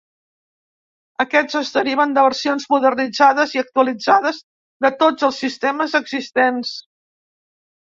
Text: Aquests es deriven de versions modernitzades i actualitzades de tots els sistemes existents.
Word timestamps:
Aquests 1.23 1.57
es 1.59 1.69
deriven 1.75 2.15
de 2.15 2.23
versions 2.29 2.65
modernitzades 2.75 3.53
i 3.59 3.63
actualitzades 3.63 4.41
de 4.87 4.93
tots 5.05 5.29
els 5.31 5.41
sistemes 5.45 5.97
existents. 6.03 6.75